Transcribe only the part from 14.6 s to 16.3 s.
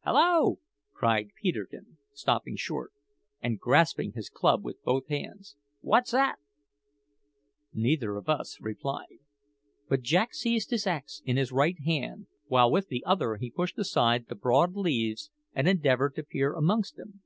leaves and endeavoured to